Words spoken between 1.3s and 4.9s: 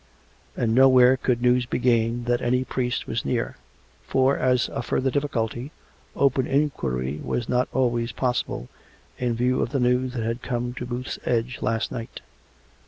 news be gained that any priest was near; for, as a